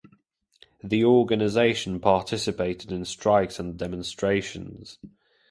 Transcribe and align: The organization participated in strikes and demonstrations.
The 0.83 1.05
organization 1.05 1.99
participated 1.99 2.91
in 2.91 3.05
strikes 3.05 3.59
and 3.59 3.77
demonstrations. 3.77 4.97